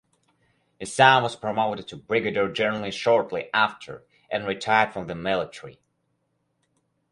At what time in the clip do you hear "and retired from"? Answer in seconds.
4.31-5.05